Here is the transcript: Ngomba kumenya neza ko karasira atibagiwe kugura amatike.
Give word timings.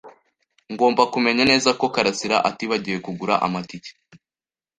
Ngomba 0.73 1.03
kumenya 1.13 1.43
neza 1.51 1.69
ko 1.79 1.85
karasira 1.93 2.37
atibagiwe 2.49 2.97
kugura 3.05 3.35
amatike. 3.45 3.91